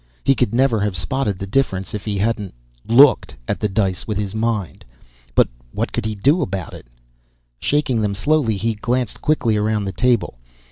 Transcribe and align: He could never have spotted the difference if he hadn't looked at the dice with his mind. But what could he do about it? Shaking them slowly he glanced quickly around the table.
He 0.23 0.33
could 0.33 0.51
never 0.51 0.79
have 0.79 0.97
spotted 0.97 1.37
the 1.37 1.45
difference 1.45 1.93
if 1.93 2.05
he 2.05 2.17
hadn't 2.17 2.55
looked 2.87 3.35
at 3.47 3.59
the 3.59 3.69
dice 3.69 4.07
with 4.07 4.17
his 4.17 4.33
mind. 4.33 4.83
But 5.35 5.47
what 5.73 5.93
could 5.93 6.07
he 6.07 6.15
do 6.15 6.41
about 6.41 6.73
it? 6.73 6.87
Shaking 7.59 8.01
them 8.01 8.15
slowly 8.15 8.57
he 8.57 8.73
glanced 8.73 9.21
quickly 9.21 9.57
around 9.57 9.85
the 9.85 9.91
table. 9.91 10.39